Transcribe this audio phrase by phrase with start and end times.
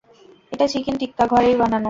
[0.51, 1.79] এটা চিকেন টিক্কা, ঘরেই বানানো।